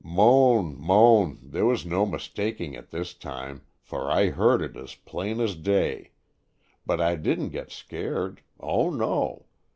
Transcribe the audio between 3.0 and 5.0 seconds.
time, for I heard it as